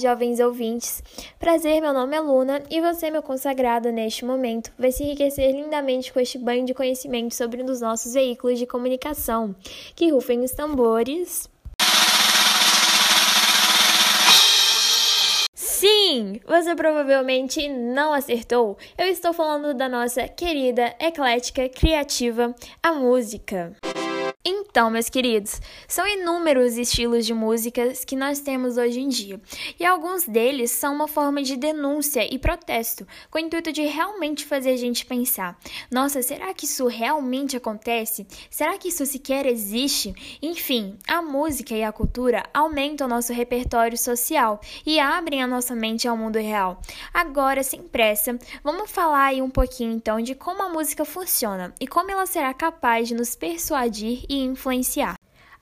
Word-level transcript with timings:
Jovens 0.00 0.40
ouvintes. 0.40 1.02
Prazer, 1.38 1.80
meu 1.80 1.92
nome 1.92 2.16
é 2.16 2.20
Luna 2.20 2.62
e 2.70 2.80
você, 2.80 3.10
meu 3.10 3.22
consagrado 3.22 3.90
neste 3.90 4.24
momento, 4.24 4.72
vai 4.78 4.92
se 4.92 5.02
enriquecer 5.02 5.52
lindamente 5.52 6.12
com 6.12 6.20
este 6.20 6.38
banho 6.38 6.64
de 6.64 6.74
conhecimento 6.74 7.34
sobre 7.34 7.62
um 7.62 7.66
dos 7.66 7.80
nossos 7.80 8.14
veículos 8.14 8.58
de 8.58 8.66
comunicação. 8.66 9.54
Que 9.94 10.10
rufem 10.10 10.40
os 10.40 10.52
tambores. 10.52 11.48
Sim, 15.54 16.40
você 16.46 16.74
provavelmente 16.74 17.68
não 17.68 18.12
acertou. 18.12 18.78
Eu 18.96 19.06
estou 19.06 19.32
falando 19.32 19.74
da 19.74 19.88
nossa 19.88 20.26
querida, 20.26 20.94
eclética, 20.98 21.68
criativa, 21.68 22.54
a 22.82 22.92
música. 22.92 23.76
Então, 24.46 24.90
meus 24.90 25.08
queridos, 25.08 25.58
são 25.88 26.06
inúmeros 26.06 26.76
estilos 26.76 27.24
de 27.24 27.32
músicas 27.32 28.04
que 28.04 28.14
nós 28.14 28.40
temos 28.40 28.76
hoje 28.76 29.00
em 29.00 29.08
dia, 29.08 29.40
e 29.80 29.86
alguns 29.86 30.26
deles 30.26 30.70
são 30.70 30.94
uma 30.94 31.08
forma 31.08 31.42
de 31.42 31.56
denúncia 31.56 32.28
e 32.30 32.38
protesto, 32.38 33.06
com 33.30 33.38
o 33.38 33.40
intuito 33.40 33.72
de 33.72 33.80
realmente 33.80 34.44
fazer 34.44 34.72
a 34.72 34.76
gente 34.76 35.06
pensar: 35.06 35.58
nossa, 35.90 36.20
será 36.20 36.52
que 36.52 36.66
isso 36.66 36.86
realmente 36.86 37.56
acontece? 37.56 38.26
Será 38.50 38.76
que 38.76 38.88
isso 38.88 39.06
sequer 39.06 39.46
existe? 39.46 40.14
Enfim, 40.42 40.98
a 41.08 41.22
música 41.22 41.74
e 41.74 41.82
a 41.82 41.90
cultura 41.90 42.42
aumentam 42.52 43.06
o 43.06 43.10
nosso 43.10 43.32
repertório 43.32 43.96
social 43.96 44.60
e 44.84 45.00
abrem 45.00 45.42
a 45.42 45.46
nossa 45.46 45.74
mente 45.74 46.06
ao 46.06 46.18
mundo 46.18 46.38
real. 46.38 46.82
Agora, 47.14 47.62
sem 47.62 47.80
pressa, 47.82 48.38
vamos 48.62 48.90
falar 48.90 49.28
aí 49.28 49.40
um 49.40 49.48
pouquinho 49.48 49.92
então 49.92 50.20
de 50.20 50.34
como 50.34 50.62
a 50.62 50.68
música 50.68 51.02
funciona 51.06 51.74
e 51.80 51.86
como 51.86 52.10
ela 52.10 52.26
será 52.26 52.52
capaz 52.52 53.08
de 53.08 53.14
nos 53.14 53.34
persuadir 53.34 54.26
e 54.28 54.33
influenciar. 54.42 55.16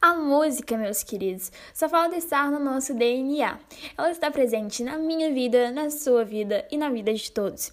A 0.04 0.16
música, 0.16 0.76
meus 0.76 1.04
queridos, 1.04 1.52
só 1.72 1.88
falta 1.88 2.16
estar 2.16 2.50
no 2.50 2.58
nosso 2.58 2.92
DNA. 2.92 3.56
Ela 3.96 4.10
está 4.10 4.32
presente 4.32 4.82
na 4.82 4.98
minha 4.98 5.32
vida, 5.32 5.70
na 5.70 5.90
sua 5.90 6.24
vida 6.24 6.66
e 6.72 6.76
na 6.76 6.90
vida 6.90 7.14
de 7.14 7.30
todos. 7.30 7.72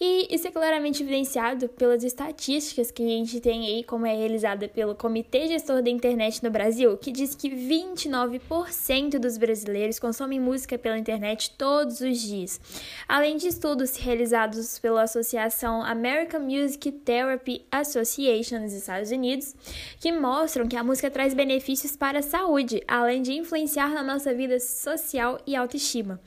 E 0.00 0.34
isso 0.34 0.48
é 0.48 0.50
claramente 0.50 1.02
evidenciado 1.02 1.68
pelas 1.68 2.02
estatísticas 2.02 2.90
que 2.90 3.02
a 3.02 3.06
gente 3.06 3.40
tem 3.40 3.66
aí, 3.66 3.84
como 3.84 4.06
é 4.06 4.16
realizada 4.16 4.66
pelo 4.66 4.94
Comitê 4.94 5.48
Gestor 5.48 5.82
da 5.82 5.90
Internet 5.90 6.42
no 6.42 6.50
Brasil, 6.50 6.96
que 6.96 7.12
diz 7.12 7.34
que 7.34 7.50
29% 7.50 9.18
dos 9.18 9.36
brasileiros 9.36 9.98
consomem 9.98 10.40
música 10.40 10.78
pela 10.78 10.96
internet 10.96 11.56
todos 11.58 12.00
os 12.00 12.18
dias. 12.18 12.58
Além 13.06 13.36
de 13.36 13.48
estudos 13.48 13.98
realizados 13.98 14.78
pela 14.78 15.02
Associação 15.02 15.82
American 15.82 16.40
Music 16.40 16.90
Therapy 16.90 17.66
Association 17.70 18.60
nos 18.60 18.72
Estados 18.72 19.10
Unidos, 19.10 19.54
que 20.00 20.10
mostram 20.10 20.66
que 20.66 20.74
a 20.74 20.82
música 20.82 21.10
traz 21.10 21.34
benefícios 21.34 21.65
benefícios 21.66 21.96
para 21.96 22.20
a 22.20 22.22
saúde, 22.22 22.80
além 22.86 23.22
de 23.22 23.32
influenciar 23.32 23.88
na 23.88 24.02
nossa 24.02 24.32
vida 24.32 24.60
social 24.60 25.40
e 25.44 25.56
autoestima. 25.56 26.20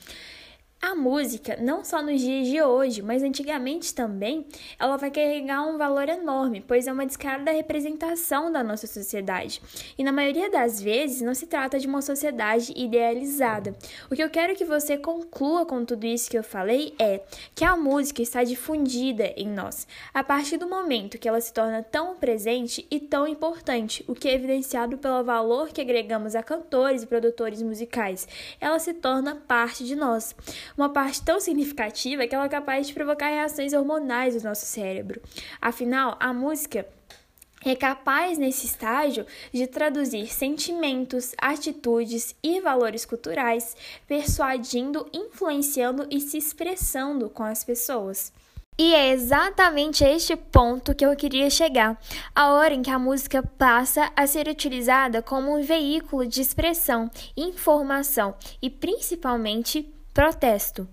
A 0.82 0.96
música, 0.96 1.58
não 1.60 1.84
só 1.84 2.02
nos 2.02 2.22
dias 2.22 2.48
de 2.48 2.62
hoje, 2.62 3.02
mas 3.02 3.22
antigamente 3.22 3.94
também, 3.94 4.46
ela 4.80 4.96
vai 4.96 5.12
carregar 5.12 5.68
um 5.68 5.78
valor 5.78 6.08
enorme, 6.08 6.64
pois 6.66 6.88
é 6.88 6.94
uma 6.94 7.06
descarada 7.06 7.52
representação 7.52 8.50
da 8.50 8.64
nossa 8.64 8.88
sociedade. 8.88 9.62
E 9.98 10.06
na 10.06 10.14
maioria 10.14 10.50
das 10.50 10.82
vezes 10.82 11.20
não 11.20 11.36
se 11.36 11.48
trata 11.48 11.78
de 11.78 11.86
uma 11.86 12.02
sociedade 12.02 12.72
idealizada. 12.78 13.76
O 14.10 14.16
que 14.16 14.24
eu 14.24 14.30
quero 14.30 14.56
que 14.56 14.64
você 14.64 14.98
conclua 14.98 15.66
com 15.66 15.84
tudo 15.84 16.06
isso 16.06 16.32
que 16.32 16.38
eu 16.38 16.44
falei 16.46 16.96
é 16.98 17.24
que 17.54 17.66
a 17.66 17.76
música 17.76 18.22
está 18.22 18.46
difundida 18.46 19.34
em 19.36 19.50
nós, 19.50 19.86
a 20.14 20.24
partir 20.24 20.56
do 20.56 20.70
momento 20.70 21.18
que 21.18 21.28
ela 21.28 21.42
se 21.42 21.52
torna 21.52 21.84
tão 21.84 22.16
presente 22.16 22.88
e 22.90 23.02
tão 23.02 23.28
importante, 23.28 24.06
o 24.08 24.16
que 24.16 24.30
é 24.30 24.34
evidenciado 24.34 24.98
pelo 24.98 25.26
valor 25.26 25.68
que 25.74 25.82
agregamos 25.82 26.36
a 26.36 26.42
cantores 26.42 27.04
e 27.04 27.08
produtores 27.08 27.62
musicais. 27.62 28.26
Ela 28.62 28.80
se 28.80 28.94
torna 28.94 29.36
parte 29.36 29.84
de 29.84 29.94
nós 29.94 30.34
uma 30.80 30.90
parte 30.90 31.22
tão 31.22 31.42
significativa 31.42 32.26
que 32.26 32.34
ela 32.34 32.46
é 32.46 32.50
capaz 32.50 32.88
de 32.88 32.94
provocar 32.94 33.28
reações 33.28 33.74
hormonais 33.74 34.36
do 34.36 34.48
nosso 34.48 34.66
cérebro. 34.66 35.22
Afinal, 35.62 36.16
a 36.22 36.34
música 36.34 36.88
é 37.66 37.76
capaz 37.76 38.38
nesse 38.38 38.66
estágio 38.66 39.26
de 39.54 39.68
traduzir 39.68 40.28
sentimentos, 40.28 41.34
atitudes 41.38 42.34
e 42.42 42.62
valores 42.62 43.04
culturais, 43.04 43.76
persuadindo, 44.08 45.06
influenciando 45.12 46.08
e 46.10 46.22
se 46.22 46.38
expressando 46.38 47.30
com 47.30 47.44
as 47.44 47.66
pessoas. 47.66 48.32
E 48.78 48.96
é 48.96 49.12
exatamente 49.12 50.06
a 50.06 50.10
este 50.10 50.38
ponto 50.38 50.96
que 50.96 51.06
eu 51.06 51.14
queria 51.14 51.50
chegar, 51.50 52.00
a 52.34 52.54
hora 52.54 52.74
em 52.74 52.82
que 52.82 52.90
a 52.90 52.98
música 52.98 53.44
passa 53.44 54.10
a 54.16 54.26
ser 54.26 54.48
utilizada 54.48 55.22
como 55.22 55.54
um 55.54 55.62
veículo 55.62 56.26
de 56.26 56.40
expressão, 56.40 57.12
informação 57.36 58.34
e 58.62 58.70
principalmente 58.70 59.99
protesto. 60.14 60.88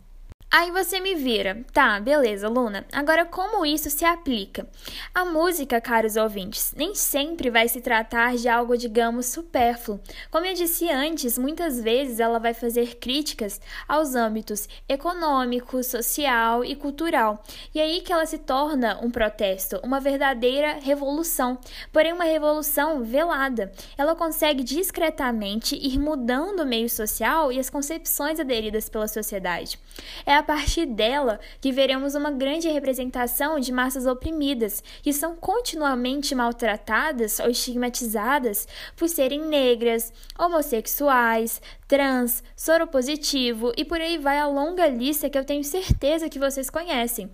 Aí 0.59 0.71
você 0.71 0.99
me 1.01 1.15
vira, 1.15 1.63
tá, 1.71 2.01
beleza, 2.01 2.49
Luna. 2.49 2.87
Agora, 2.91 3.27
como 3.27 3.67
isso 3.67 3.91
se 3.91 4.07
aplica? 4.07 4.67
A 5.15 5.23
música, 5.23 5.83
caros 5.83 6.17
ouvintes, 6.17 6.73
nem 6.75 6.95
sempre 6.95 7.51
vai 7.51 7.69
se 7.69 7.83
tratar 7.83 8.37
de 8.37 8.49
algo, 8.49 8.75
digamos, 8.75 9.27
supérfluo. 9.27 10.01
Como 10.31 10.47
eu 10.47 10.55
disse 10.55 10.89
antes, 10.89 11.37
muitas 11.37 11.79
vezes 11.79 12.21
ela 12.21 12.39
vai 12.39 12.55
fazer 12.55 12.97
críticas 12.97 13.61
aos 13.87 14.15
âmbitos 14.15 14.67
econômico, 14.89 15.85
social 15.85 16.65
e 16.65 16.75
cultural. 16.75 17.45
E 17.75 17.79
aí 17.79 18.01
que 18.01 18.11
ela 18.11 18.25
se 18.25 18.39
torna 18.39 18.99
um 19.03 19.11
protesto, 19.11 19.79
uma 19.85 20.01
verdadeira 20.01 20.79
revolução, 20.81 21.59
porém 21.93 22.15
uma 22.15 22.25
revolução 22.25 23.05
velada. 23.05 23.71
Ela 23.99 24.17
consegue 24.17 24.65
discretamente 24.65 25.77
ir 25.77 25.99
mudando 25.99 26.61
o 26.61 26.67
meio 26.67 26.89
social 26.89 27.53
e 27.53 27.59
as 27.59 27.69
concepções 27.69 28.41
aderidas 28.41 28.89
pela 28.89 29.07
sociedade. 29.07 29.79
É 30.25 30.35
a 30.35 30.46
partir 30.47 30.87
dela 30.87 31.39
que 31.61 31.73
veremos 31.73 32.15
uma 32.15 32.31
grande 32.31 32.69
representação 32.69 33.61
de 33.61 33.73
massas 33.73 34.07
oprimidas, 34.07 34.83
que 35.03 35.13
são 35.13 35.37
continuamente 35.37 36.35
maltratadas 36.35 37.41
ou 37.41 37.51
estigmatizadas 37.51 38.67
por 38.97 39.09
serem 39.09 39.43
negras, 39.43 40.13
homossexuais, 40.39 41.61
trans, 41.89 42.43
soropositivo 42.57 43.73
e 43.77 43.85
por 43.85 44.01
aí 44.01 44.17
vai 44.17 44.39
a 44.39 44.47
longa 44.47 44.87
lista 44.87 45.29
que 45.29 45.37
eu 45.37 45.45
tenho 45.45 45.65
certeza 45.65 46.29
que 46.29 46.39
vocês 46.39 46.71
conhecem. 46.71 47.31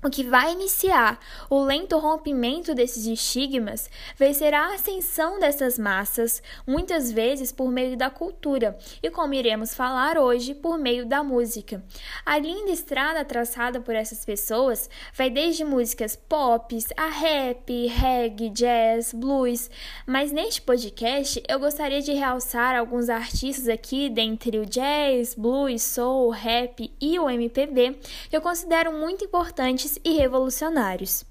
O 0.00 0.08
que 0.08 0.22
vai 0.22 0.52
iniciar 0.52 1.18
o 1.50 1.60
lento 1.60 1.98
rompimento 1.98 2.72
desses 2.72 3.04
estigmas 3.04 3.90
vai 4.16 4.32
ser 4.32 4.54
a 4.54 4.72
ascensão 4.72 5.40
dessas 5.40 5.76
massas, 5.76 6.40
muitas 6.64 7.10
vezes 7.10 7.50
por 7.50 7.68
meio 7.68 7.96
da 7.96 8.08
cultura, 8.08 8.78
e 9.02 9.10
como 9.10 9.34
iremos 9.34 9.74
falar 9.74 10.16
hoje, 10.16 10.54
por 10.54 10.78
meio 10.78 11.04
da 11.04 11.24
música. 11.24 11.82
A 12.24 12.38
linda 12.38 12.70
estrada 12.70 13.24
traçada 13.24 13.80
por 13.80 13.92
essas 13.92 14.24
pessoas 14.24 14.88
vai 15.12 15.30
desde 15.30 15.64
músicas 15.64 16.14
pop, 16.14 16.78
a 16.96 17.08
rap, 17.08 17.86
reggae, 17.88 18.50
jazz, 18.50 19.12
blues, 19.12 19.68
mas 20.06 20.30
neste 20.30 20.62
podcast 20.62 21.42
eu 21.48 21.58
gostaria 21.58 22.00
de 22.00 22.12
realçar 22.12 22.76
alguns 22.76 23.08
artistas 23.08 23.66
aqui 23.66 24.08
dentre 24.08 24.58
o 24.60 24.64
jazz, 24.64 25.34
blues, 25.34 25.82
soul, 25.82 26.30
rap 26.30 26.88
e 27.00 27.18
o 27.18 27.28
MPB 27.28 27.98
que 28.30 28.36
eu 28.36 28.40
considero 28.40 28.92
muito 28.92 29.24
importantes 29.24 29.87
e 30.04 30.16
revolucionários. 30.16 31.24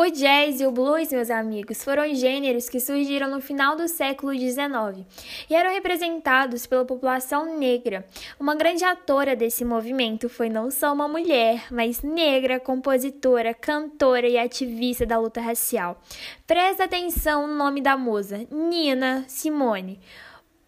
O 0.00 0.08
jazz 0.08 0.62
e 0.62 0.66
o 0.66 0.70
blues, 0.70 1.12
meus 1.12 1.28
amigos, 1.28 1.84
foram 1.84 2.14
gêneros 2.14 2.70
que 2.70 2.80
surgiram 2.80 3.28
no 3.28 3.38
final 3.42 3.76
do 3.76 3.86
século 3.86 4.32
XIX 4.32 5.04
e 5.50 5.54
eram 5.54 5.70
representados 5.70 6.66
pela 6.66 6.86
população 6.86 7.58
negra. 7.58 8.06
Uma 8.38 8.54
grande 8.54 8.82
atora 8.82 9.36
desse 9.36 9.62
movimento 9.62 10.26
foi 10.30 10.48
não 10.48 10.70
só 10.70 10.94
uma 10.94 11.06
mulher, 11.06 11.66
mas 11.70 12.00
negra, 12.00 12.58
compositora, 12.58 13.52
cantora 13.52 14.26
e 14.26 14.38
ativista 14.38 15.04
da 15.04 15.18
luta 15.18 15.42
racial. 15.42 16.00
Presta 16.46 16.84
atenção 16.84 17.46
no 17.46 17.54
nome 17.54 17.82
da 17.82 17.94
musa, 17.94 18.46
Nina 18.50 19.26
Simone. 19.28 20.00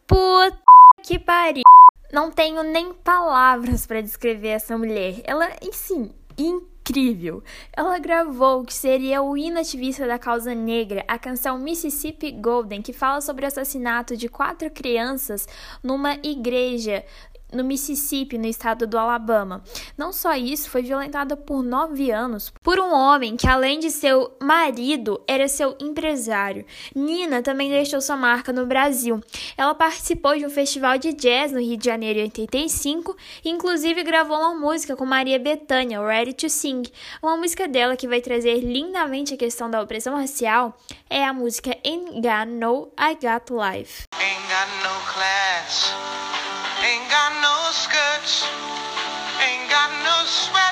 Puta 0.06 0.60
que 1.02 1.18
pariu! 1.18 1.62
Não 2.12 2.30
tenho 2.30 2.62
nem 2.62 2.92
palavras 2.92 3.86
para 3.86 4.02
descrever 4.02 4.48
essa 4.48 4.76
mulher. 4.76 5.22
Ela, 5.24 5.48
enfim, 5.62 6.12
incrível. 6.36 7.42
Ela 7.74 7.98
gravou 7.98 8.60
o 8.60 8.64
que 8.66 8.74
seria 8.74 9.22
o 9.22 9.34
hino 9.34 9.58
ativista 9.58 10.06
da 10.06 10.18
causa 10.18 10.54
negra, 10.54 11.02
a 11.08 11.18
canção 11.18 11.58
Mississippi 11.58 12.30
Golden, 12.30 12.82
que 12.82 12.92
fala 12.92 13.22
sobre 13.22 13.46
o 13.46 13.48
assassinato 13.48 14.14
de 14.14 14.28
quatro 14.28 14.70
crianças 14.70 15.48
numa 15.82 16.18
igreja 16.22 17.02
no 17.52 17.64
Mississippi, 17.64 18.38
no 18.38 18.46
estado 18.46 18.86
do 18.86 18.98
Alabama. 18.98 19.62
Não 19.96 20.12
só 20.12 20.34
isso, 20.34 20.70
foi 20.70 20.82
violentada 20.82 21.36
por 21.36 21.62
nove 21.62 22.10
anos 22.10 22.52
por 22.62 22.78
um 22.78 22.92
homem 22.92 23.36
que, 23.36 23.46
além 23.46 23.78
de 23.78 23.90
seu 23.90 24.36
marido, 24.40 25.22
era 25.26 25.48
seu 25.48 25.76
empresário. 25.80 26.64
Nina 26.94 27.42
também 27.42 27.70
deixou 27.70 28.00
sua 28.00 28.16
marca 28.16 28.52
no 28.52 28.66
Brasil. 28.66 29.20
Ela 29.56 29.74
participou 29.74 30.36
de 30.36 30.46
um 30.46 30.50
festival 30.50 30.98
de 30.98 31.12
jazz 31.12 31.52
no 31.52 31.60
Rio 31.60 31.76
de 31.76 31.84
Janeiro 31.84 32.18
em 32.18 32.24
85 32.24 33.16
e, 33.44 33.50
inclusive, 33.50 34.02
gravou 34.02 34.38
uma 34.38 34.54
música 34.54 34.96
com 34.96 35.04
Maria 35.04 35.38
Bethânia, 35.38 36.00
Ready 36.00 36.34
to 36.34 36.48
Sing. 36.48 36.82
Uma 37.22 37.36
música 37.36 37.68
dela 37.68 37.96
que 37.96 38.08
vai 38.08 38.20
trazer 38.20 38.60
lindamente 38.60 39.34
a 39.34 39.36
questão 39.36 39.70
da 39.70 39.80
opressão 39.80 40.16
racial 40.16 40.76
é 41.08 41.24
a 41.24 41.32
música 41.32 41.76
Ain't 41.84 42.12
Got 42.14 42.46
No, 42.46 42.92
I 42.98 43.14
Got 43.14 43.50
Life. 43.50 44.04
Ain't 44.18 44.42
got 44.48 44.68
no 44.82 45.12
class, 45.12 45.92
ain't 46.82 47.08
got 47.08 47.32
no 47.40 47.70
skirts, 47.70 48.44
ain't 49.38 49.70
got 49.70 49.90
no 50.02 50.26
sweaters, 50.26 50.71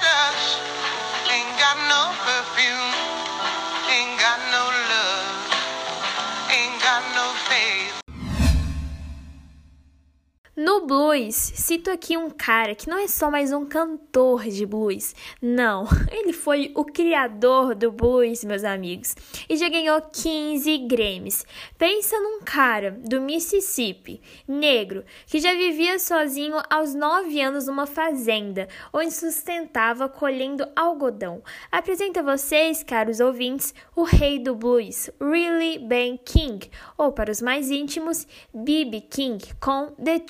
No 10.70 10.86
blues, 10.86 11.34
cito 11.34 11.90
aqui 11.90 12.16
um 12.16 12.30
cara 12.30 12.76
que 12.76 12.88
não 12.88 12.96
é 12.96 13.08
só 13.08 13.28
mais 13.28 13.52
um 13.52 13.66
cantor 13.66 14.44
de 14.44 14.64
blues, 14.64 15.16
não, 15.42 15.84
ele 16.12 16.32
foi 16.32 16.70
o 16.76 16.84
criador 16.84 17.74
do 17.74 17.90
blues, 17.90 18.44
meus 18.44 18.62
amigos, 18.62 19.16
e 19.48 19.56
já 19.56 19.68
ganhou 19.68 20.00
15 20.00 20.78
Grammys. 20.86 21.44
Pensa 21.76 22.20
num 22.20 22.42
cara 22.44 22.92
do 22.92 23.20
Mississippi, 23.20 24.22
negro, 24.46 25.04
que 25.26 25.40
já 25.40 25.52
vivia 25.54 25.98
sozinho 25.98 26.62
aos 26.70 26.94
9 26.94 27.40
anos 27.40 27.66
numa 27.66 27.84
fazenda, 27.84 28.68
onde 28.92 29.12
sustentava 29.12 30.08
colhendo 30.08 30.64
algodão. 30.76 31.42
Apresento 31.72 32.20
a 32.20 32.22
vocês, 32.22 32.84
caros 32.84 33.18
ouvintes, 33.18 33.74
o 33.96 34.04
rei 34.04 34.38
do 34.38 34.54
blues, 34.54 35.10
Really 35.20 35.80
Ben 35.80 36.16
King, 36.16 36.70
ou 36.96 37.10
para 37.10 37.32
os 37.32 37.42
mais 37.42 37.72
íntimos, 37.72 38.24
B.B. 38.54 39.00
King, 39.00 39.44
com 39.58 39.86
The 40.00 40.20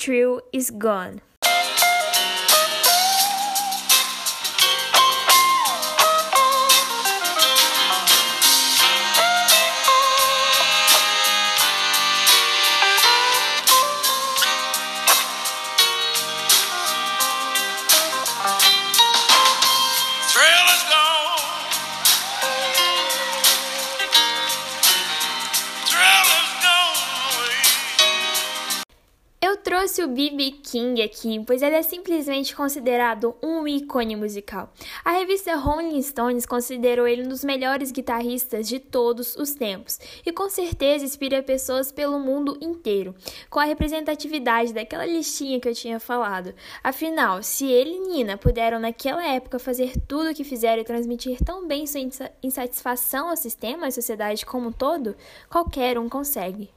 Is 0.52 0.70
gone. 0.70 1.20
Trouxe 29.80 30.02
o 30.02 30.08
B.B. 30.08 30.56
King 30.62 31.00
aqui, 31.00 31.42
pois 31.46 31.62
ele 31.62 31.74
é 31.74 31.82
simplesmente 31.82 32.54
considerado 32.54 33.34
um 33.42 33.66
ícone 33.66 34.14
musical. 34.14 34.70
A 35.02 35.12
revista 35.12 35.56
Rolling 35.56 36.02
Stones 36.02 36.44
considerou 36.44 37.08
ele 37.08 37.24
um 37.24 37.28
dos 37.28 37.42
melhores 37.42 37.90
guitarristas 37.90 38.68
de 38.68 38.78
todos 38.78 39.34
os 39.36 39.54
tempos 39.54 39.98
e 40.26 40.30
com 40.32 40.50
certeza 40.50 41.06
inspira 41.06 41.42
pessoas 41.42 41.90
pelo 41.90 42.18
mundo 42.18 42.58
inteiro, 42.60 43.14
com 43.48 43.58
a 43.58 43.64
representatividade 43.64 44.74
daquela 44.74 45.06
listinha 45.06 45.58
que 45.58 45.70
eu 45.70 45.74
tinha 45.74 45.98
falado. 45.98 46.54
Afinal, 46.84 47.42
se 47.42 47.64
ele 47.64 47.94
e 47.94 48.00
Nina 48.00 48.36
puderam 48.36 48.78
naquela 48.78 49.26
época 49.26 49.58
fazer 49.58 49.94
tudo 50.06 50.28
o 50.28 50.34
que 50.34 50.44
fizeram 50.44 50.82
e 50.82 50.84
transmitir 50.84 51.42
tão 51.42 51.66
bem 51.66 51.86
sua 51.86 52.02
insatisfação 52.42 53.30
ao 53.30 53.36
sistema 53.36 53.86
e 53.86 53.88
à 53.88 53.90
sociedade 53.90 54.44
como 54.44 54.68
um 54.68 54.72
todo, 54.72 55.16
qualquer 55.48 55.98
um 55.98 56.06
consegue. 56.06 56.68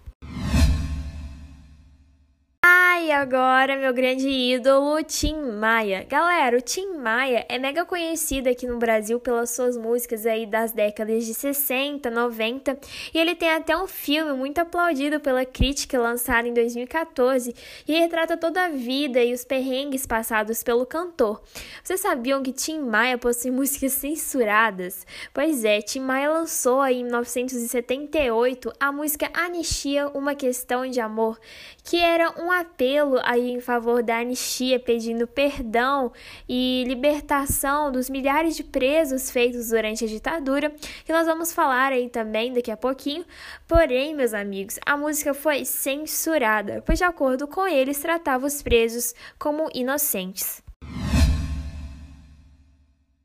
E 3.04 3.12
agora 3.12 3.76
meu 3.76 3.94
grande 3.94 4.30
ídolo, 4.30 5.04
Tim 5.04 5.36
Maia. 5.36 6.06
Galera, 6.08 6.58
o 6.58 6.62
Tim 6.62 6.94
Maia 6.94 7.46
é 7.50 7.60
mega 7.60 7.84
conhecido 7.84 8.48
aqui 8.48 8.66
no 8.66 8.78
Brasil 8.78 9.20
pelas 9.20 9.50
suas 9.50 9.76
músicas 9.76 10.26
aí 10.26 10.46
das 10.46 10.72
décadas 10.72 11.26
de 11.26 11.34
60, 11.34 12.10
90, 12.10 12.80
e 13.14 13.20
ele 13.20 13.36
tem 13.36 13.50
até 13.50 13.76
um 13.76 13.88
filme 13.88 14.32
muito 14.32 14.60
aplaudido 14.60 15.20
pela 15.20 15.46
crítica 15.46 16.00
lançado 16.00 16.48
em 16.48 16.54
2014 16.54 17.54
e 17.86 18.00
retrata 18.00 18.38
toda 18.38 18.64
a 18.64 18.70
vida 18.70 19.22
e 19.22 19.34
os 19.34 19.44
perrengues 19.44 20.06
passados 20.06 20.64
pelo 20.64 20.86
cantor. 20.86 21.44
Vocês 21.84 22.00
sabiam 22.00 22.42
que 22.42 22.54
Tim 22.54 22.80
Maia 22.80 23.18
possui 23.18 23.52
músicas 23.52 23.92
censuradas? 23.92 25.06
Pois 25.34 25.66
é, 25.66 25.82
Tim 25.82 26.00
Maia 26.00 26.32
lançou 26.32 26.80
aí 26.80 27.02
em 27.02 27.04
1978 27.04 28.72
a 28.80 28.94
música 28.94 29.30
Anistia, 29.34 30.08
uma 30.14 30.36
questão 30.36 30.90
de 30.90 31.02
amor, 31.02 31.38
que 31.84 31.98
era 31.98 32.32
um 32.42 32.50
apelo 32.50 32.93
apelo 32.94 33.20
aí 33.24 33.52
em 33.52 33.60
favor 33.60 34.04
da 34.04 34.20
anistia, 34.20 34.80
pedindo 34.80 35.28
perdão 35.28 36.12
e 36.48 36.84
libertação 36.88 37.92
dos 37.92 38.10
milhares 38.10 38.56
de 38.56 38.64
presos 38.64 39.32
feitos 39.32 39.70
durante 39.70 40.06
a 40.06 40.08
ditadura, 40.08 40.72
que 41.04 41.12
nós 41.12 41.26
vamos 41.26 41.52
falar 41.52 41.92
aí 41.92 42.10
também 42.10 42.54
daqui 42.54 42.72
a 42.72 42.78
pouquinho. 42.78 43.26
Porém, 43.68 44.16
meus 44.16 44.34
amigos, 44.34 44.80
a 44.86 44.96
música 44.96 45.34
foi 45.34 45.66
censurada, 45.66 46.84
pois 46.86 47.00
de 47.00 47.04
acordo 47.04 47.48
com 47.48 47.68
eles 47.68 48.00
tratava 48.00 48.46
os 48.46 48.62
presos 48.62 49.16
como 49.40 49.70
inocentes. 49.74 50.63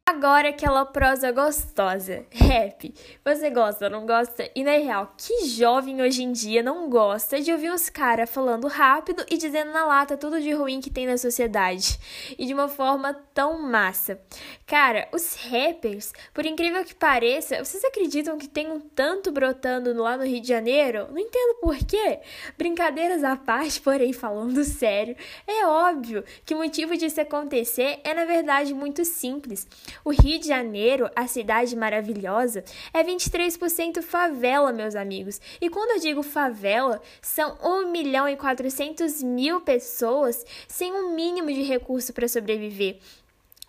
Agora 0.08 0.48
aquela 0.48 0.86
prosa 0.86 1.30
gostosa. 1.30 2.24
Rap. 2.32 2.94
Você 3.22 3.50
gosta, 3.50 3.90
não 3.90 4.06
gosta? 4.06 4.50
E 4.54 4.64
na 4.64 4.70
real, 4.70 5.12
que 5.18 5.44
jovem 5.44 6.00
hoje 6.00 6.22
em 6.22 6.32
dia 6.32 6.62
não 6.62 6.88
gosta 6.88 7.38
de 7.38 7.52
ouvir 7.52 7.70
os 7.70 7.90
caras 7.90 8.30
falando 8.30 8.68
rápido 8.68 9.22
e 9.30 9.36
dizendo 9.36 9.70
na 9.70 9.84
lata 9.84 10.16
tudo 10.16 10.40
de 10.40 10.50
ruim 10.50 10.80
que 10.80 10.88
tem 10.88 11.06
na 11.06 11.18
sociedade? 11.18 11.98
E 12.38 12.46
de 12.46 12.54
uma 12.54 12.68
forma 12.68 13.12
tão 13.34 13.60
massa. 13.60 14.18
Cara, 14.66 15.06
os 15.12 15.34
rappers, 15.34 16.14
por 16.32 16.46
incrível 16.46 16.82
que 16.86 16.94
pareça, 16.94 17.62
vocês 17.62 17.84
acreditam 17.84 18.38
que 18.38 18.48
tem 18.48 18.72
um 18.72 18.80
tanto 18.80 19.30
brotando 19.30 19.92
lá 19.92 20.16
no 20.16 20.24
Rio 20.24 20.40
de 20.40 20.48
Janeiro? 20.48 21.06
Não 21.10 21.18
entendo 21.18 21.60
por 21.60 21.76
quê. 21.84 22.20
Brincadeiras 22.56 23.22
à 23.22 23.36
parte, 23.36 23.78
porém 23.78 24.14
falando 24.14 24.64
sério, 24.64 25.14
é 25.46 25.66
óbvio 25.66 26.24
que 26.46 26.54
o 26.54 26.58
motivo 26.58 26.96
disso 26.96 27.20
acontecer 27.20 28.00
é 28.02 28.14
na 28.14 28.24
verdade 28.24 28.72
muito 28.72 29.04
simples. 29.04 29.66
O 30.04 30.10
Rio 30.10 30.38
de 30.38 30.48
Janeiro, 30.48 31.10
a 31.14 31.26
cidade 31.26 31.76
maravilhosa, 31.76 32.64
é 32.92 33.02
23% 33.02 34.02
favela, 34.02 34.72
meus 34.72 34.94
amigos. 34.94 35.40
E 35.60 35.68
quando 35.68 35.92
eu 35.92 36.00
digo 36.00 36.22
favela, 36.22 37.00
são 37.20 37.56
1 37.62 37.90
milhão 37.90 38.28
e 38.28 38.36
400 38.36 39.22
mil 39.22 39.60
pessoas 39.60 40.44
sem 40.66 40.92
um 40.92 41.14
mínimo 41.14 41.48
de 41.48 41.62
recurso 41.62 42.12
para 42.12 42.28
sobreviver 42.28 42.98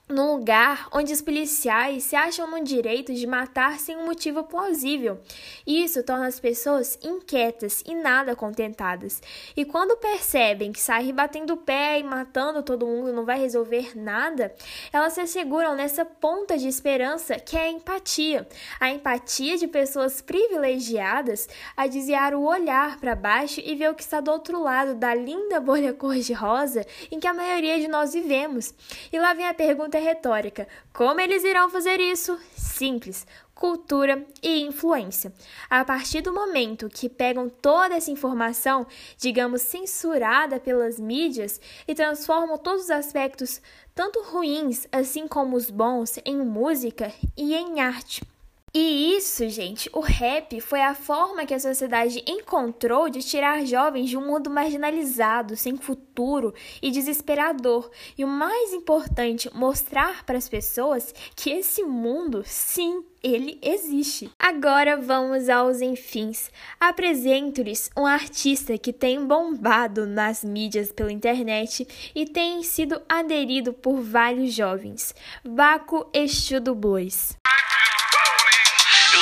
num 0.09 0.31
lugar 0.33 0.87
onde 0.91 1.13
os 1.13 1.21
policiais 1.21 2.03
se 2.03 2.15
acham 2.15 2.49
no 2.49 2.63
direito 2.63 3.13
de 3.13 3.27
matar 3.27 3.79
sem 3.79 3.95
um 3.95 4.07
motivo 4.07 4.43
plausível. 4.43 5.19
Isso 5.67 6.01
torna 6.03 6.25
as 6.25 6.39
pessoas 6.39 6.97
inquietas 7.03 7.83
e 7.85 7.93
nada 7.93 8.35
contentadas. 8.35 9.21
E 9.55 9.63
quando 9.63 9.97
percebem 9.97 10.71
que 10.71 10.81
sair 10.81 11.13
batendo 11.13 11.53
o 11.53 11.57
pé 11.57 11.99
e 11.99 12.03
matando 12.03 12.63
todo 12.63 12.87
mundo 12.87 13.13
não 13.13 13.23
vai 13.23 13.39
resolver 13.39 13.95
nada, 13.95 14.53
elas 14.91 15.13
se 15.13 15.27
seguram 15.27 15.75
nessa 15.75 16.03
ponta 16.03 16.57
de 16.57 16.67
esperança 16.67 17.35
que 17.35 17.55
é 17.55 17.65
a 17.65 17.69
empatia. 17.69 18.47
A 18.79 18.89
empatia 18.89 19.57
de 19.57 19.67
pessoas 19.67 20.21
privilegiadas 20.21 21.47
a 21.77 21.85
desviar 21.85 22.33
o 22.33 22.41
olhar 22.41 22.99
para 22.99 23.15
baixo 23.15 23.61
e 23.63 23.75
ver 23.75 23.91
o 23.91 23.95
que 23.95 24.01
está 24.01 24.19
do 24.19 24.31
outro 24.31 24.59
lado 24.59 24.95
da 24.95 25.13
linda 25.13 25.59
bolha 25.59 25.93
cor-de-rosa 25.93 26.83
em 27.11 27.19
que 27.19 27.27
a 27.27 27.33
maioria 27.33 27.79
de 27.79 27.87
nós 27.87 28.13
vivemos. 28.13 28.73
E 29.13 29.19
lá 29.19 29.33
vem 29.33 29.47
a 29.47 29.53
pergunta 29.53 29.98
retórica. 29.99 30.67
Como 30.93 31.19
eles 31.21 31.43
irão 31.43 31.69
fazer 31.69 31.99
isso? 31.99 32.39
Simples. 32.55 33.27
Cultura 33.53 34.25
e 34.41 34.61
influência. 34.61 35.33
A 35.69 35.83
partir 35.83 36.21
do 36.21 36.33
momento 36.33 36.89
que 36.89 37.09
pegam 37.09 37.49
toda 37.49 37.95
essa 37.95 38.09
informação, 38.09 38.87
digamos, 39.17 39.61
censurada 39.61 40.59
pelas 40.59 40.99
mídias, 40.99 41.59
e 41.87 41.93
transformam 41.93 42.57
todos 42.57 42.85
os 42.85 42.91
aspectos, 42.91 43.61
tanto 43.93 44.21
ruins 44.23 44.87
assim 44.91 45.27
como 45.27 45.57
os 45.57 45.69
bons, 45.69 46.17
em 46.25 46.37
música 46.37 47.11
e 47.35 47.53
em 47.53 47.81
arte. 47.81 48.21
E 48.73 49.15
isso, 49.15 49.49
gente, 49.49 49.89
o 49.91 49.99
rap 49.99 50.61
foi 50.61 50.81
a 50.81 50.93
forma 50.93 51.45
que 51.45 51.53
a 51.53 51.59
sociedade 51.59 52.23
encontrou 52.27 53.09
de 53.09 53.19
tirar 53.19 53.65
jovens 53.65 54.09
de 54.09 54.17
um 54.17 54.25
mundo 54.25 54.49
marginalizado, 54.49 55.55
sem 55.55 55.75
futuro 55.75 56.53
e 56.81 56.91
desesperador. 56.91 57.89
E 58.15 58.23
o 58.23 58.27
mais 58.27 58.71
importante, 58.71 59.49
mostrar 59.55 60.23
para 60.23 60.37
as 60.37 60.47
pessoas 60.47 61.13
que 61.35 61.49
esse 61.49 61.81
mundo, 61.83 62.43
sim, 62.45 63.03
ele 63.23 63.57
existe. 63.61 64.29
Agora 64.37 64.95
vamos 64.97 65.49
aos 65.49 65.81
enfins. 65.81 66.51
Apresento-lhes 66.79 67.89
um 67.97 68.05
artista 68.05 68.77
que 68.77 68.93
tem 68.93 69.25
bombado 69.25 70.05
nas 70.05 70.43
mídias 70.43 70.91
pela 70.91 71.11
internet 71.11 71.87
e 72.13 72.25
tem 72.25 72.61
sido 72.61 73.01
aderido 73.09 73.73
por 73.73 73.99
vários 73.99 74.53
jovens. 74.53 75.15
Baco 75.43 76.07
Estudo 76.13 76.75
Blues. 76.75 77.35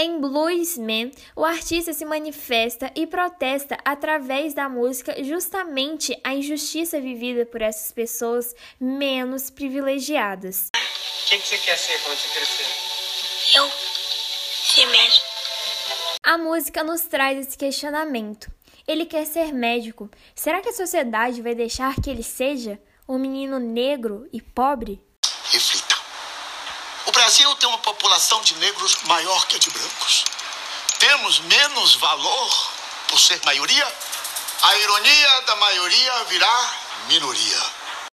Em 0.00 0.20
Bluesman, 0.20 1.10
o 1.34 1.44
artista 1.44 1.92
se 1.92 2.04
manifesta 2.04 2.88
e 2.94 3.04
protesta 3.04 3.76
através 3.84 4.54
da 4.54 4.68
música 4.68 5.24
justamente 5.24 6.16
a 6.22 6.32
injustiça 6.32 7.00
vivida 7.00 7.44
por 7.44 7.60
essas 7.60 7.90
pessoas 7.90 8.54
menos 8.78 9.50
privilegiadas. 9.50 10.68
O 10.68 11.28
que, 11.28 11.38
que 11.38 11.48
você 11.48 11.58
quer 11.58 11.76
ser 11.76 12.00
quando 12.04 12.16
você 12.16 12.28
crescer? 12.28 13.58
Eu 13.58 13.68
ser 13.68 14.86
médico. 14.86 15.26
A 16.22 16.38
música 16.38 16.84
nos 16.84 17.00
traz 17.00 17.36
esse 17.36 17.58
questionamento. 17.58 18.48
Ele 18.86 19.04
quer 19.04 19.26
ser 19.26 19.52
médico. 19.52 20.08
Será 20.32 20.60
que 20.60 20.68
a 20.68 20.72
sociedade 20.72 21.42
vai 21.42 21.56
deixar 21.56 21.96
que 21.96 22.08
ele 22.08 22.22
seja 22.22 22.80
um 23.08 23.18
menino 23.18 23.58
negro 23.58 24.28
e 24.32 24.40
pobre? 24.40 25.02
Brasil 27.48 27.56
tem 27.56 27.68
uma 27.68 27.78
população 27.78 28.42
de 28.42 28.54
negros 28.56 29.02
maior 29.04 29.46
que 29.46 29.56
a 29.56 29.58
de 29.58 29.70
brancos. 29.70 30.24
Temos 30.98 31.40
menos 31.40 31.94
valor 31.94 32.72
por 33.08 33.18
ser 33.18 33.40
maioria? 33.44 33.86
A 34.62 34.76
ironia 34.76 35.40
da 35.46 35.56
maioria 35.56 36.24
virá 36.24 36.74
minoria. 37.08 37.58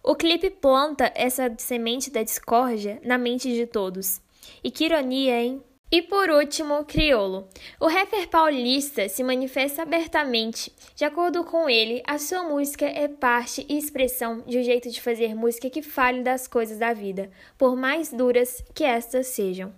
O 0.04 0.16
clipe 0.16 0.50
planta 0.50 1.12
essa 1.16 1.52
semente 1.58 2.12
da 2.12 2.22
discórdia 2.22 3.00
na 3.04 3.18
mente 3.18 3.52
de 3.52 3.66
todos. 3.66 4.22
E 4.64 4.70
que 4.70 4.86
ironia, 4.86 5.42
hein? 5.42 5.64
E 5.94 6.02
por 6.02 6.28
último, 6.32 6.84
Criolo. 6.86 7.48
O 7.80 7.86
rapper 7.86 8.28
paulista 8.28 9.08
se 9.08 9.24
manifesta 9.24 9.84
abertamente. 9.84 10.74
De 10.96 11.06
acordo 11.06 11.44
com 11.44 11.70
ele, 11.70 12.02
a 12.08 12.18
sua 12.18 12.42
música 12.42 12.84
é 12.84 13.08
parte 13.08 13.64
e 13.70 13.78
expressão 13.78 14.42
de 14.48 14.58
um 14.58 14.64
jeito 14.64 14.90
de 14.90 15.00
fazer 15.00 15.36
música 15.36 15.70
que 15.70 15.84
fale 15.84 16.24
das 16.24 16.48
coisas 16.48 16.80
da 16.80 16.94
vida, 16.94 17.30
por 17.60 17.76
mais 17.76 18.12
duras 18.12 18.66
que 18.74 18.84
estas 18.84 19.28
sejam. 19.28 19.72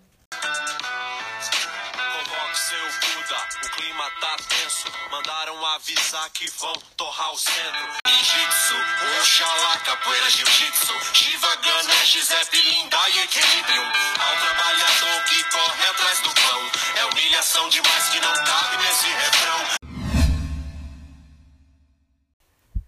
Mandaram 5.45 5.65
avisar 5.75 6.27
que 6.31 6.49
vão 6.59 6.73
torrar 6.97 7.31
o 7.31 7.37
centro. 7.37 7.87
Ninjitsu, 8.07 8.73
Oxalá, 9.21 9.77
capoeira, 9.85 10.27
jiu-jitsu. 10.31 10.93
Shiva, 11.13 11.55
Ganesh, 11.57 12.25
Zep, 12.25 12.55
Linda 12.55 12.97
e 13.09 13.19
Equilibrium. 13.19 13.85
Ao 14.19 14.35
trabalhador 14.37 15.23
que 15.25 15.43
corre 15.51 15.87
atrás 15.87 16.19
do 16.21 16.33
pão. 16.33 16.61
É 16.99 17.05
humilhação 17.05 17.69
demais 17.69 18.09
que 18.09 18.19
não 18.21 18.33
cabe 18.33 18.77
nesse 18.77 19.07
refrão. 19.07 19.85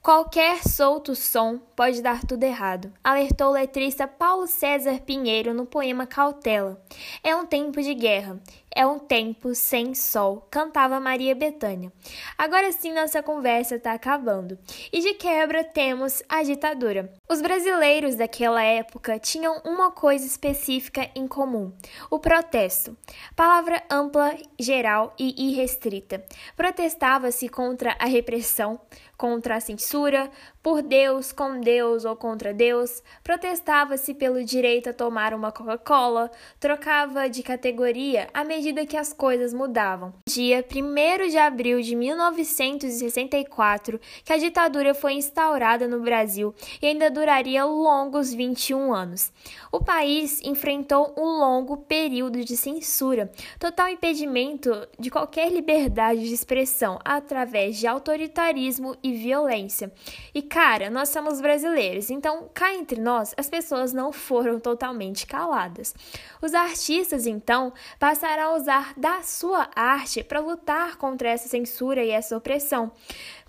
Qualquer 0.07 0.63
solto 0.63 1.13
som 1.13 1.57
pode 1.75 2.01
dar 2.01 2.21
tudo 2.23 2.41
errado, 2.41 2.93
alertou 3.03 3.49
o 3.49 3.51
letrista 3.51 4.07
Paulo 4.07 4.47
César 4.47 5.01
Pinheiro 5.01 5.53
no 5.53 5.65
poema 5.65 6.07
Cautela. 6.07 6.81
É 7.21 7.35
um 7.35 7.45
tempo 7.45 7.81
de 7.81 7.93
guerra, 7.93 8.39
é 8.77 8.85
um 8.85 8.99
tempo 8.99 9.55
sem 9.55 9.95
sol, 9.95 10.47
cantava 10.51 10.99
Maria 10.99 11.33
Bethânia. 11.33 11.91
Agora 12.37 12.71
sim 12.71 12.93
nossa 12.93 13.23
conversa 13.23 13.77
está 13.77 13.93
acabando. 13.93 14.55
E 14.93 14.99
de 14.99 15.15
quebra 15.15 15.63
temos 15.63 16.21
a 16.29 16.43
ditadura. 16.43 17.11
Os 17.27 17.41
brasileiros 17.41 18.13
daquela 18.13 18.61
época 18.61 19.17
tinham 19.17 19.59
uma 19.65 19.89
coisa 19.89 20.27
específica 20.27 21.09
em 21.15 21.27
comum: 21.27 21.73
o 22.11 22.19
protesto. 22.19 22.95
Palavra 23.35 23.81
ampla, 23.89 24.37
geral 24.59 25.11
e 25.17 25.49
irrestrita. 25.49 26.23
Protestava-se 26.55 27.49
contra 27.49 27.95
a 27.97 28.05
repressão, 28.05 28.79
contra 29.17 29.55
a 29.55 29.59
censura, 29.59 30.29
por 30.61 30.83
Deus, 30.83 31.31
com 31.31 31.59
Deus 31.59 32.05
ou 32.05 32.15
contra 32.15 32.53
Deus, 32.53 33.01
protestava-se 33.23 34.13
pelo 34.13 34.43
direito 34.43 34.89
a 34.89 34.93
tomar 34.93 35.33
uma 35.33 35.51
Coca-Cola, 35.51 36.29
trocava 36.59 37.27
de 37.27 37.41
categoria 37.41 38.27
à 38.33 38.43
medida 38.43 38.66
que 38.85 38.97
as 38.97 39.13
coisas 39.13 39.53
mudavam. 39.53 40.13
Dia 40.27 40.63
1 40.63 41.29
de 41.29 41.37
abril 41.37 41.81
de 41.81 41.95
1964, 41.95 43.99
que 44.23 44.33
a 44.33 44.37
ditadura 44.37 44.93
foi 44.93 45.13
instaurada 45.13 45.87
no 45.87 46.01
Brasil 46.01 46.53
e 46.81 46.87
ainda 46.87 47.09
duraria 47.09 47.65
longos 47.65 48.33
21 48.33 48.93
anos. 48.93 49.31
O 49.71 49.79
país 49.79 50.41
enfrentou 50.43 51.13
um 51.17 51.39
longo 51.39 51.77
período 51.77 52.43
de 52.43 52.57
censura, 52.57 53.31
total 53.59 53.89
impedimento 53.89 54.87
de 54.99 55.09
qualquer 55.09 55.51
liberdade 55.51 56.27
de 56.27 56.33
expressão 56.33 56.99
através 57.03 57.77
de 57.77 57.87
autoritarismo 57.87 58.95
e 59.01 59.13
violência. 59.13 59.91
E 60.33 60.41
cara, 60.41 60.89
nós 60.89 61.09
somos 61.09 61.39
brasileiros, 61.39 62.09
então 62.09 62.49
cá 62.53 62.73
entre 62.73 62.99
nós 62.99 63.33
as 63.37 63.49
pessoas 63.49 63.93
não 63.93 64.11
foram 64.11 64.59
totalmente 64.59 65.25
caladas. 65.25 65.95
Os 66.41 66.53
artistas 66.53 67.25
então 67.25 67.71
passaram 67.99 68.46
usar 68.55 68.93
da 68.97 69.21
sua 69.21 69.69
arte 69.75 70.23
para 70.23 70.39
lutar 70.39 70.97
contra 70.97 71.29
essa 71.29 71.47
censura 71.47 72.03
e 72.03 72.09
essa 72.09 72.37
opressão. 72.37 72.91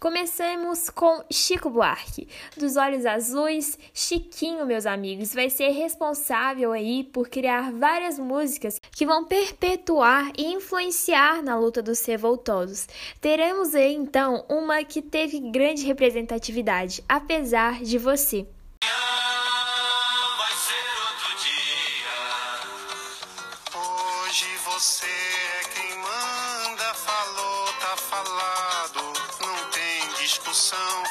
Comecemos 0.00 0.90
com 0.90 1.24
Chico 1.30 1.68
Buarque. 1.68 2.28
Dos 2.56 2.76
Olhos 2.76 3.04
Azuis, 3.04 3.78
Chiquinho, 3.92 4.64
meus 4.64 4.86
amigos, 4.86 5.34
vai 5.34 5.50
ser 5.50 5.70
responsável 5.70 6.72
aí 6.72 7.02
por 7.04 7.28
criar 7.28 7.72
várias 7.72 8.18
músicas 8.18 8.80
que 8.92 9.04
vão 9.04 9.24
perpetuar 9.24 10.30
e 10.38 10.52
influenciar 10.52 11.42
na 11.42 11.58
luta 11.58 11.82
dos 11.82 12.04
revoltosos. 12.04 12.86
Teremos 13.20 13.74
aí 13.74 13.94
então 13.94 14.44
uma 14.48 14.84
que 14.84 15.02
teve 15.02 15.40
grande 15.50 15.84
representatividade, 15.84 17.02
apesar 17.08 17.82
de 17.82 17.98
você. 17.98 18.46
Discussão, 30.28 31.02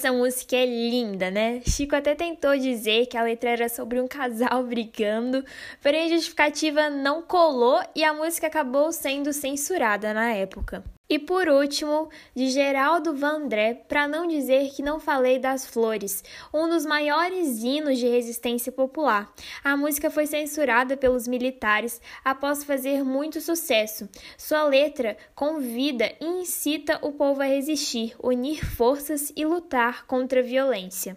Essa 0.00 0.12
música 0.12 0.56
é 0.56 0.64
linda, 0.64 1.30
né? 1.30 1.60
Chico 1.60 1.94
até 1.94 2.14
tentou 2.14 2.56
dizer 2.56 3.04
que 3.04 3.18
a 3.18 3.22
letra 3.22 3.50
era 3.50 3.68
sobre 3.68 4.00
um 4.00 4.08
casal 4.08 4.64
brigando, 4.64 5.44
porém 5.82 6.06
a 6.06 6.08
justificativa 6.08 6.88
não 6.88 7.20
colou 7.20 7.78
e 7.94 8.02
a 8.02 8.14
música 8.14 8.46
acabou 8.46 8.92
sendo 8.92 9.30
censurada 9.30 10.14
na 10.14 10.32
época. 10.32 10.82
E 11.10 11.18
por 11.18 11.48
último, 11.48 12.08
de 12.36 12.48
Geraldo 12.48 13.12
Vandré, 13.16 13.74
para 13.74 14.06
não 14.06 14.28
dizer 14.28 14.70
que 14.70 14.80
não 14.80 15.00
falei 15.00 15.40
das 15.40 15.66
flores, 15.66 16.22
um 16.54 16.68
dos 16.68 16.86
maiores 16.86 17.64
hinos 17.64 17.98
de 17.98 18.06
resistência 18.06 18.70
popular. 18.70 19.28
A 19.64 19.76
música 19.76 20.08
foi 20.08 20.28
censurada 20.28 20.96
pelos 20.96 21.26
militares 21.26 22.00
após 22.24 22.62
fazer 22.62 23.02
muito 23.02 23.40
sucesso. 23.40 24.08
Sua 24.38 24.62
letra 24.62 25.16
convida 25.34 26.14
e 26.20 26.26
incita 26.26 27.00
o 27.02 27.10
povo 27.10 27.42
a 27.42 27.46
resistir, 27.46 28.14
unir 28.22 28.64
forças 28.64 29.32
e 29.34 29.44
lutar 29.44 30.06
contra 30.06 30.38
a 30.38 30.44
violência. 30.44 31.16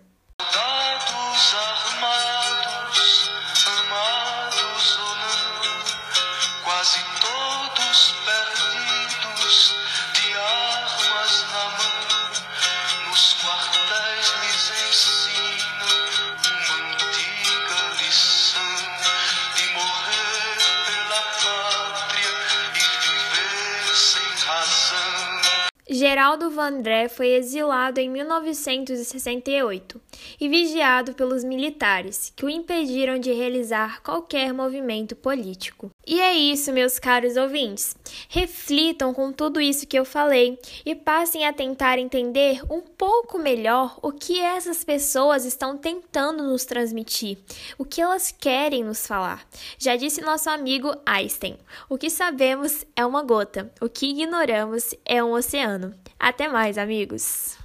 Geraldo 26.04 26.50
Vandré 26.50 27.08
foi 27.08 27.30
exilado 27.30 27.98
em 27.98 28.10
1968 28.10 30.02
e 30.38 30.50
vigiado 30.50 31.14
pelos 31.14 31.46
militares, 31.46 32.34
que 32.36 32.44
o 32.44 32.50
impediram 32.50 33.18
de 33.18 33.32
realizar 33.32 34.02
qualquer 34.04 34.54
movimento 34.54 35.16
político. 35.16 35.90
E 36.06 36.20
é 36.20 36.34
isso, 36.34 36.74
meus 36.74 37.00
caros 37.00 37.38
ouvintes. 37.38 37.96
Reflitam 38.34 39.14
com 39.14 39.32
tudo 39.32 39.62
isso 39.62 39.86
que 39.86 39.96
eu 39.96 40.04
falei 40.04 40.60
e 40.84 40.96
passem 40.96 41.46
a 41.46 41.54
tentar 41.54 42.00
entender 42.00 42.64
um 42.68 42.82
pouco 42.82 43.38
melhor 43.38 44.00
o 44.02 44.12
que 44.12 44.40
essas 44.40 44.84
pessoas 44.84 45.46
estão 45.46 45.78
tentando 45.78 46.42
nos 46.42 46.66
transmitir, 46.66 47.38
o 47.78 47.86
que 47.86 48.02
elas 48.02 48.32
querem 48.32 48.84
nos 48.84 49.06
falar. 49.06 49.46
Já 49.78 49.96
disse 49.96 50.20
nosso 50.20 50.50
amigo 50.50 50.96
Einstein: 51.06 51.60
o 51.88 51.96
que 51.96 52.10
sabemos 52.10 52.84
é 52.96 53.06
uma 53.06 53.22
gota, 53.22 53.72
o 53.80 53.88
que 53.88 54.08
ignoramos 54.08 54.96
é 55.06 55.24
um 55.24 55.34
oceano. 55.34 55.94
Até 56.20 56.48
mais, 56.48 56.80
amigos! 56.80 57.56